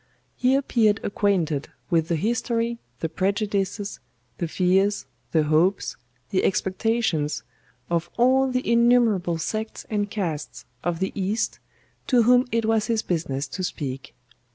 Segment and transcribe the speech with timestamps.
[0.35, 3.99] He appeared acquainted with the history, the prejudices,
[4.39, 5.95] the fears, the hopes,
[6.31, 7.43] the expectations
[7.87, 11.59] of all the innumerable sects and castes of the East
[12.07, 14.15] to whom it was his business to speak.